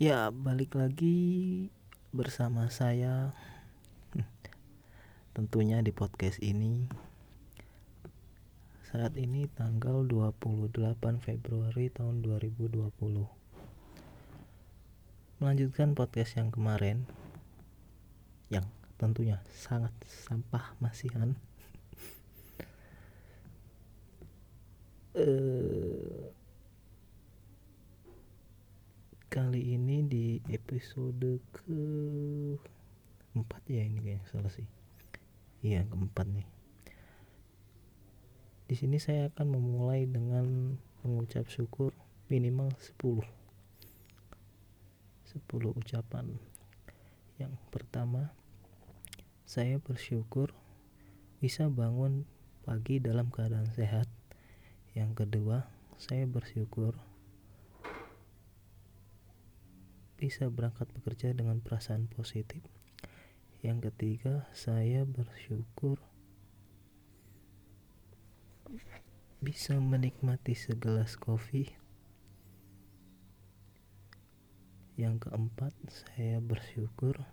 [0.00, 1.68] Ya, balik lagi
[2.08, 3.36] bersama saya
[5.36, 6.88] tentunya di podcast ini.
[8.88, 10.72] Saat ini tanggal 28
[11.20, 12.80] Februari tahun 2020.
[15.44, 17.04] Melanjutkan podcast yang kemarin
[18.48, 18.64] yang
[18.96, 21.36] tentunya sangat sampah masihan.
[25.20, 26.00] eh
[29.30, 31.80] kali ini di episode ke
[33.38, 34.66] empat ya ini kayak salah sih.
[35.62, 36.48] Iya keempat nih.
[38.66, 41.94] Di sini saya akan memulai dengan mengucap syukur
[42.26, 43.22] minimal 10
[45.30, 46.26] 10 ucapan.
[47.38, 48.34] Yang pertama
[49.46, 50.54] saya bersyukur
[51.38, 52.26] bisa bangun
[52.66, 54.10] pagi dalam keadaan sehat.
[54.94, 56.98] Yang kedua saya bersyukur
[60.20, 62.60] bisa berangkat bekerja dengan perasaan positif.
[63.64, 65.96] Yang ketiga, saya bersyukur
[69.40, 71.72] bisa menikmati segelas kopi.
[75.00, 77.24] Yang keempat, saya bersyukur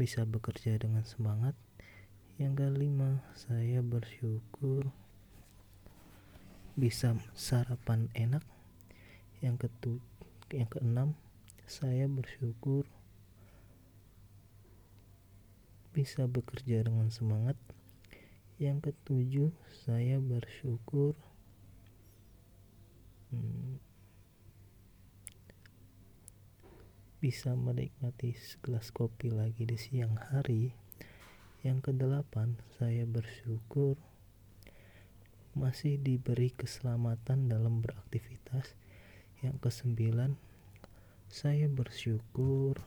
[0.00, 1.52] bisa bekerja dengan semangat.
[2.40, 4.88] Yang kelima, saya bersyukur
[6.72, 8.40] bisa sarapan enak.
[9.44, 10.11] Yang ketujuh,
[10.52, 11.16] yang keenam
[11.64, 12.84] saya bersyukur
[15.92, 17.56] bisa bekerja dengan semangat.
[18.60, 19.50] Yang ketujuh
[19.84, 21.16] saya bersyukur
[23.32, 23.80] hmm,
[27.18, 30.76] bisa menikmati segelas kopi lagi di siang hari.
[31.62, 33.94] Yang kedelapan saya bersyukur
[35.52, 38.74] masih diberi keselamatan dalam beraktivitas
[39.42, 40.38] yang kesembilan
[41.26, 42.78] saya bersyukur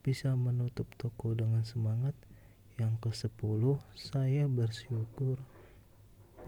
[0.00, 2.16] bisa menutup toko dengan semangat.
[2.80, 5.36] Yang ke sepuluh saya bersyukur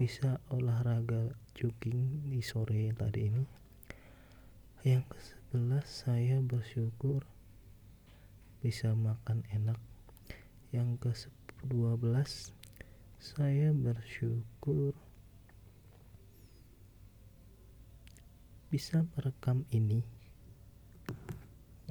[0.01, 3.45] bisa olahraga jogging di sore tadi ini.
[4.81, 7.21] Yang ke sebelas saya bersyukur
[8.65, 9.77] bisa makan enak.
[10.73, 11.11] Yang ke
[11.69, 12.49] dua belas
[13.21, 14.97] saya bersyukur
[18.73, 20.01] bisa merekam ini.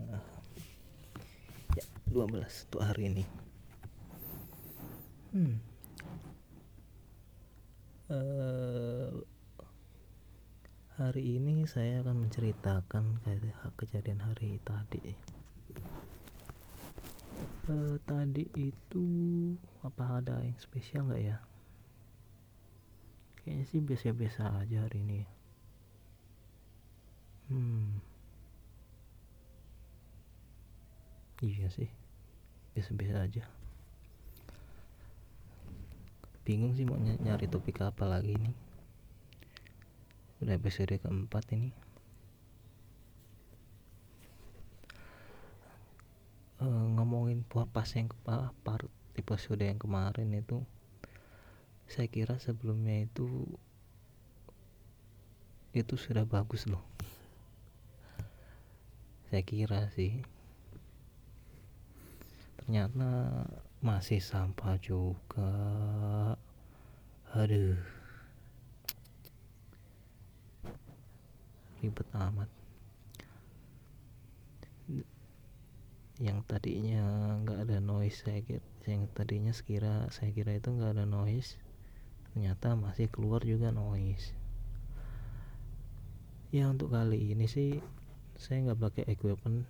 [0.03, 0.19] Nah,
[1.79, 3.25] ya 12 untuk hari ini.
[5.31, 5.63] Hmm.
[8.11, 9.15] uh,
[10.99, 13.23] hari ini saya akan menceritakan
[13.79, 15.15] kejadian hari tadi.
[17.71, 19.07] Uh, tadi itu
[19.87, 21.39] apa ada yang spesial nggak ya?
[23.39, 25.42] Kayaknya sih biasa-biasa aja hari ini
[27.51, 27.99] hmm.
[31.43, 31.91] Iya sih.
[32.77, 33.45] Biasa-biasa aja.
[36.47, 38.55] Bingung sih mau ny nyari topik apa lagi nih
[40.43, 41.71] udah episode keempat ini.
[46.59, 48.11] Uh, ngomongin pas yang
[48.67, 50.63] part episode yang kemarin itu
[51.91, 53.27] saya kira sebelumnya itu
[55.75, 56.83] itu sudah bagus loh
[59.33, 60.21] saya kira sih.
[62.61, 63.09] Ternyata
[63.81, 65.57] masih sampah juga.
[67.33, 67.81] Aduh.
[71.81, 72.53] Ribet amat.
[76.21, 81.07] Yang tadinya nggak ada noise saya kira yang tadinya sekira saya kira itu nggak ada
[81.07, 81.55] noise
[82.29, 84.37] ternyata masih keluar juga noise.
[86.53, 87.81] Ya untuk kali ini sih
[88.43, 89.63] saya nggak pakai equipment.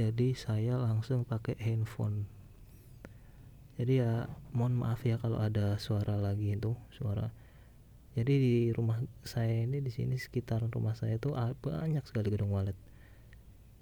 [0.00, 2.24] Jadi saya langsung pakai handphone.
[3.76, 4.24] Jadi ya
[4.56, 7.28] mohon maaf ya kalau ada suara lagi itu suara.
[8.16, 12.74] Jadi di rumah saya ini di sini sekitar rumah saya itu banyak sekali gedung wallet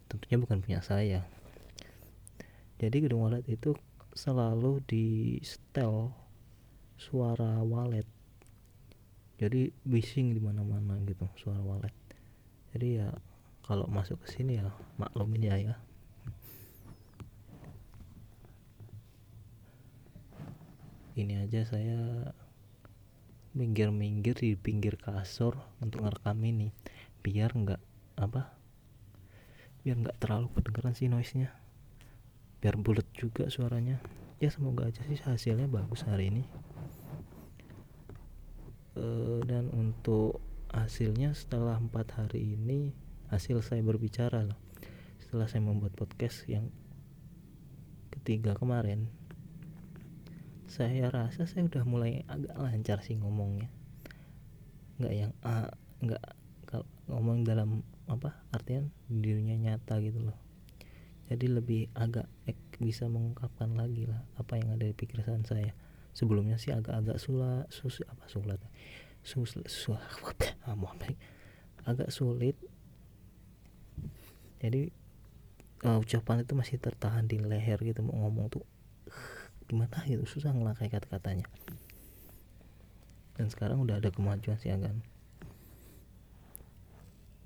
[0.09, 1.23] tentunya bukan punya saya.
[2.81, 3.77] Jadi gedung wallet itu
[4.17, 6.11] selalu di setel
[6.99, 8.09] suara wallet
[9.39, 11.95] jadi bising di mana-mana gitu suara wallet
[12.75, 13.09] jadi ya
[13.69, 15.75] kalau masuk ke sini ya maklumin ya ya.
[21.13, 22.33] Ini aja saya
[23.53, 26.73] minggir-minggir di pinggir kasur untuk ngerekam ini.
[27.21, 27.83] Biar nggak
[28.19, 28.57] apa
[29.87, 31.55] biar nggak terlalu kedengeran sih noise nya
[32.59, 34.03] biar bulat juga suaranya.
[34.39, 36.43] Ya semoga aja sih hasilnya bagus hari ini.
[38.99, 39.05] E,
[39.47, 42.95] dan untuk hasilnya setelah empat hari ini
[43.29, 44.57] hasil saya berbicara loh.
[45.21, 46.73] Setelah saya membuat podcast yang
[48.09, 49.13] ketiga kemarin
[50.69, 53.73] saya rasa saya udah mulai agak lancar sih ngomongnya.
[55.01, 55.73] Nggak yang ah
[56.05, 56.25] nggak
[57.09, 60.37] ngomong dalam apa artian dirinya nyata gitu loh.
[61.29, 62.29] Jadi lebih agak
[62.81, 65.73] bisa mengungkapkan lagi lah apa yang ada di pikiran saya.
[66.13, 68.61] Sebelumnya sih agak-agak sulat sus apa sulat
[69.25, 69.93] sus, sus
[70.69, 70.77] ah,
[71.89, 72.57] agak sulit
[74.59, 74.91] jadi
[75.87, 78.65] uh, ucapan itu masih tertahan di leher gitu mau ngomong tuh
[79.69, 81.45] gimana gitu susah ngelakai kata-katanya.
[83.37, 85.05] Dan sekarang udah ada kemajuan sih agan.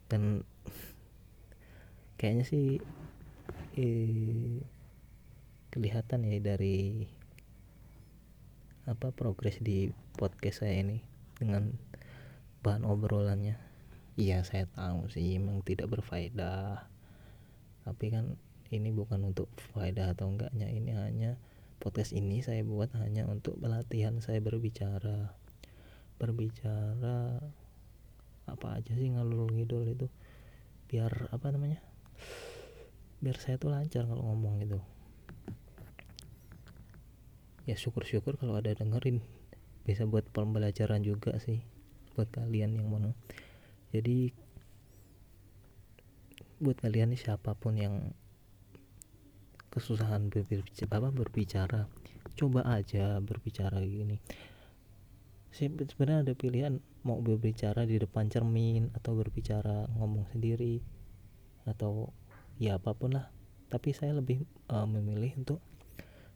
[0.09, 0.47] Dan
[2.17, 2.79] kayaknya sih
[3.76, 4.62] eh,
[5.75, 7.11] kelihatan ya dari
[8.87, 11.03] apa progres di podcast saya ini
[11.37, 11.75] dengan
[12.62, 13.59] bahan obrolannya.
[14.14, 16.91] Iya saya tahu sih emang tidak berfaedah
[17.82, 18.38] tapi kan
[18.73, 21.37] ini bukan untuk faedah atau enggaknya ini hanya
[21.82, 25.34] podcast ini saya buat hanya untuk pelatihan saya berbicara.
[26.17, 27.43] Berbicara
[28.46, 30.06] apa aja sih ngalur ngidul itu?
[30.87, 31.82] Biar apa namanya?
[33.19, 34.78] Biar saya tuh lancar kalau ngomong gitu.
[37.67, 39.19] Ya syukur-syukur kalau ada dengerin.
[39.82, 41.67] Bisa buat pembelajaran juga sih
[42.14, 43.11] buat kalian yang mau.
[43.90, 44.32] Jadi
[46.62, 48.14] buat kalian nih siapa pun yang
[49.75, 51.91] kesusahan berbicara, berbicara
[52.38, 54.23] coba aja berbicara gini.
[55.53, 60.81] Sebenarnya ada pilihan mau berbicara di depan cermin atau berbicara ngomong sendiri
[61.69, 62.14] atau
[62.56, 63.29] ya apa pun lah.
[63.69, 65.61] Tapi saya lebih uh, memilih untuk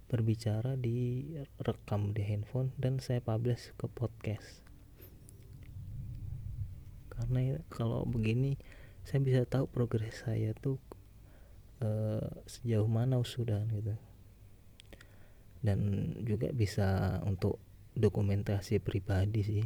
[0.06, 1.24] berbicara di
[1.60, 4.64] rekam di handphone dan saya publish ke podcast.
[7.08, 8.60] Karena kalau begini
[9.06, 10.82] saya bisa tahu progres saya tuh
[11.78, 13.94] uh, sejauh mana sudah gitu.
[15.62, 17.62] Dan juga bisa untuk
[17.94, 19.64] dokumentasi pribadi sih.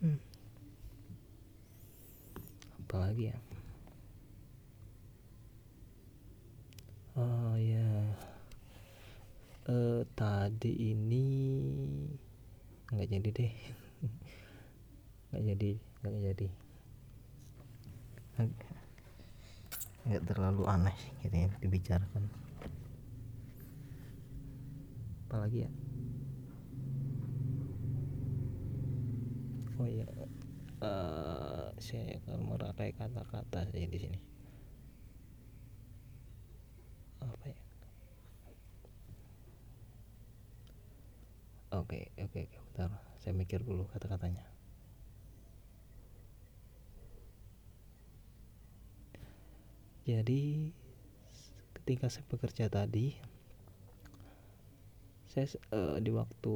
[0.00, 0.20] Hmm.
[2.86, 3.36] apalagi ya?
[7.16, 7.90] Oh ya
[9.70, 11.26] uh, tadi ini
[12.92, 13.54] nggak jadi deh
[15.30, 15.70] nggak jadi
[16.02, 16.46] nggak jadi.
[20.06, 20.22] Nggak.
[20.22, 22.30] Terlalu aneh sih gitu ya dibicarakan.
[25.26, 25.70] Apalagi ya?
[29.76, 30.06] Oh ya
[30.80, 34.18] uh, saya akan merakai kata-kata saya di sini.
[37.18, 37.58] Apa ya?
[41.74, 42.94] Oke oke oke bentar.
[43.18, 44.55] Saya mikir dulu kata-katanya
[50.06, 50.70] jadi
[51.82, 53.18] ketika saya bekerja tadi
[55.26, 56.54] saya uh, di waktu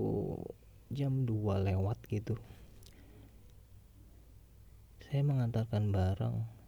[0.94, 2.38] jam 2 lewat gitu
[5.10, 6.60] saya mengantarkan barang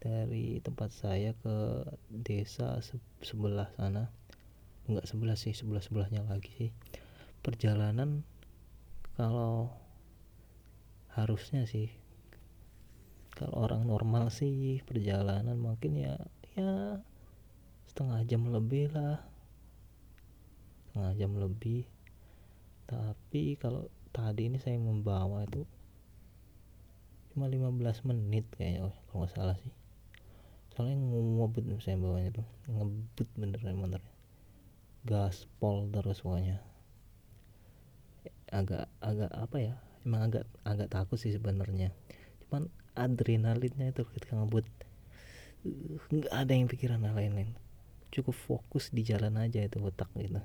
[0.00, 4.08] dari tempat saya ke desa se sebelah sana.
[4.88, 6.70] Enggak sebelah sih sebelah sebelahnya lagi sih.
[7.44, 8.24] Perjalanan
[9.14, 9.70] kalau
[11.12, 11.92] harusnya sih
[13.34, 16.14] kalau orang normal sih perjalanan mungkin ya
[16.58, 17.00] ya
[17.90, 19.18] setengah jam lebih lah.
[20.90, 21.82] Setengah jam lebih.
[22.86, 25.62] Tapi kalau tadi ini saya membawa itu
[27.30, 29.74] cuma 15 menit kayaknya kalau nggak salah sih.
[30.74, 34.02] Soalnya ngebut saya bawanya tuh ngebut beneran bener.
[35.06, 36.62] Gaspol terus pokoknya.
[38.50, 41.94] Agak agak apa ya emang agak agak takut sih sebenarnya.
[42.46, 44.66] Cuman adrenalinnya itu ketika ngebut
[46.08, 47.52] nggak ada yang pikiran lain-lain
[48.10, 50.42] cukup fokus di jalan aja itu otak gitu.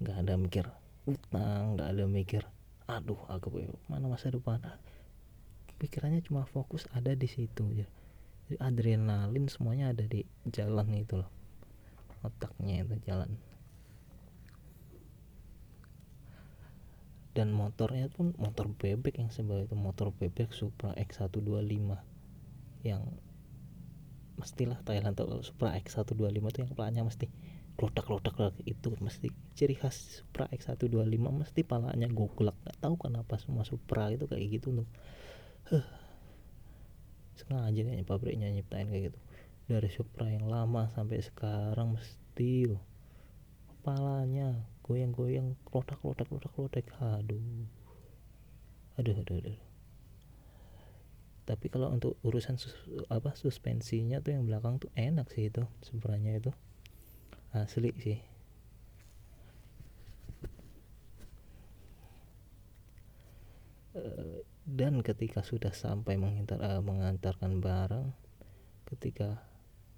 [0.00, 0.66] Nggak ada mikir
[1.08, 2.42] utang nggak ada mikir
[2.88, 3.60] aduh aku
[3.92, 4.64] mana masa depan?
[5.76, 7.86] Pikirannya cuma fokus ada di situ aja.
[8.62, 11.30] Adrenalin semuanya ada di jalan itu loh.
[12.24, 13.36] Otaknya itu jalan
[17.38, 21.94] dan motornya pun motor bebek yang sebelah itu motor bebek Supra X125
[22.82, 23.06] yang
[24.34, 27.30] mestilah Thailand kalau Supra X125 itu yang pelanya mesti
[27.78, 34.10] lodak-lodak itu mesti ciri khas Supra X125 mesti palanya gogolak gak tahu kenapa semua Supra
[34.10, 34.88] itu kayak gitu tuh
[35.70, 35.86] huh.
[37.38, 39.18] sengaja nih pabriknya nyiptain kayak gitu
[39.70, 42.82] dari Supra yang lama sampai sekarang mesti loh
[43.86, 47.68] palanya goyang-goyang klotak klotak klotak klotak aduh.
[48.96, 49.68] Aduh aduh aduh
[51.48, 52.76] tapi kalau untuk urusan sus,
[53.08, 56.52] apa suspensinya tuh yang belakang tuh enak sih itu sebenarnya itu.
[57.56, 58.20] Asli sih.
[63.96, 68.12] Eh, dan ketika sudah sampai mengantar, uh, mengantarkan barang
[68.92, 69.40] ketika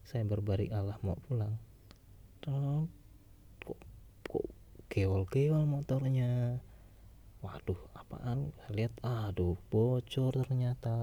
[0.07, 1.59] saya berbalik Allah mau pulang
[3.61, 3.79] kok
[4.27, 4.47] kok
[4.91, 6.59] keol-keol motornya.
[7.41, 8.51] Waduh apaan?
[8.75, 10.99] Lihat aduh bocor ternyata.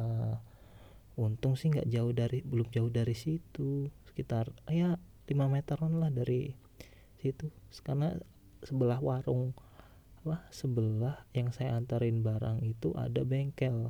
[1.18, 3.88] Untung sih nggak jauh dari belum jauh dari situ.
[4.12, 6.52] Sekitar ya 5 meteran lah dari
[7.24, 7.48] situ.
[7.82, 8.12] Karena
[8.62, 9.56] sebelah warung
[10.22, 13.90] apa sebelah yang saya antarin barang itu ada bengkel.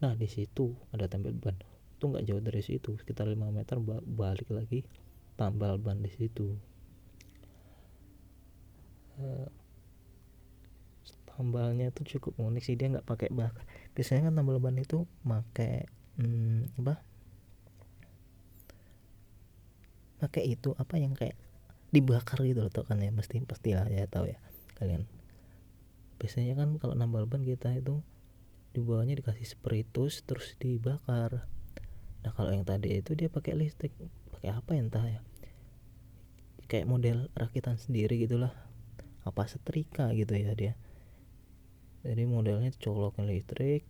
[0.00, 1.60] Nah di situ ada tempel ban.
[2.00, 3.76] Tuh nggak jauh dari situ sekitar 5 meter
[4.08, 4.82] balik lagi
[5.36, 6.56] tambal ban di situ
[9.20, 9.48] uh,
[11.34, 13.58] tambalnya itu cukup unik sih dia nggak pakai bak
[13.94, 15.86] biasanya kan tambal ban itu pakai
[16.18, 16.94] hmm, apa?
[20.18, 21.38] Pakai itu apa yang kayak
[21.94, 23.10] dibakar gitu loh kan ya?
[23.14, 24.38] Mesti pastilah ya tahu ya
[24.78, 25.06] kalian.
[26.18, 28.02] Biasanya kan kalau nambal ban kita itu
[28.74, 31.46] di bawahnya dikasih spiritus terus dibakar.
[32.26, 33.94] Nah kalau yang tadi itu dia pakai listrik.
[34.34, 35.20] Pakai apa ya entah ya?
[36.66, 38.63] Kayak model rakitan sendiri gitulah
[39.24, 40.72] apa setrika gitu ya dia.
[42.04, 43.88] Jadi modelnya colokin listrik.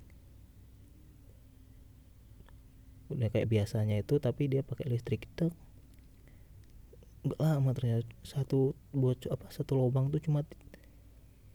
[3.11, 5.51] Udah kayak biasanya itu tapi dia pakai listrik itu
[7.25, 10.45] nggak lama ternyata satu bocor apa satu lubang tuh cuma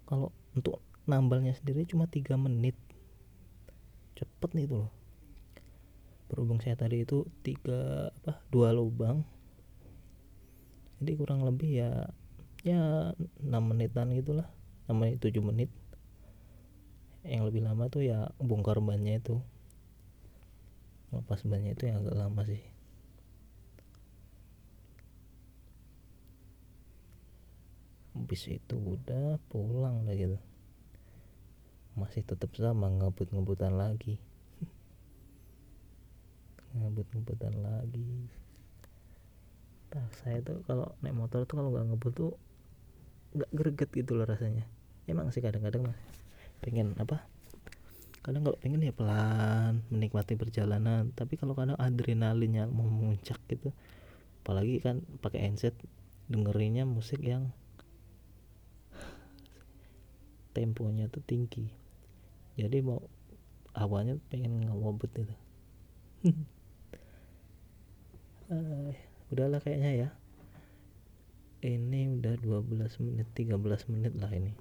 [0.09, 2.75] kalau untuk nambalnya sendiri cuma tiga menit.
[4.19, 4.91] Cepet nih tuh loh.
[6.27, 9.23] Berhubung saya tadi itu tiga apa dua lubang.
[10.99, 12.11] Jadi kurang lebih ya
[12.63, 14.47] ya 6 menitan gitulah.
[14.89, 15.69] 6 menit 7 menit.
[17.23, 19.39] Yang lebih lama tuh ya bongkar bannya itu.
[21.09, 22.61] Lepas bannya itu yang agak lama sih.
[28.13, 30.37] Habis itu udah pulang lah gitu.
[31.97, 34.21] Masih tetap sama ngebut-ngebutan lagi.
[36.77, 38.29] Ngebut-ngebutan lagi.
[39.89, 42.33] Nah, saya tuh kalau naik motor tuh kalau nggak ngebut tuh
[43.35, 44.65] nggak greget gitu loh rasanya.
[45.09, 45.99] Emang sih kadang-kadang mas
[46.61, 47.25] pengen apa?
[48.25, 51.09] Kadang kalau pengen ya pelan menikmati perjalanan.
[51.15, 53.73] Tapi kalau kadang adrenalinnya memuncak gitu
[54.49, 55.77] apalagi kan pakai handset
[56.25, 57.53] dengerinnya musik yang
[60.57, 61.69] temponya tuh tinggi.
[62.57, 62.97] Jadi mau
[63.77, 65.35] awalnya pengen ngobot gitu.
[68.49, 68.89] Uh,
[69.29, 70.09] udahlah kayaknya ya
[71.63, 74.55] ini udah 12 menit 13 menit lah ini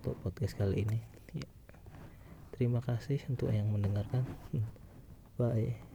[0.00, 0.98] untuk podcast kali ini.
[1.36, 1.48] Ya.
[2.56, 4.24] terima kasih untuk yang mendengarkan.
[5.38, 5.89] Bye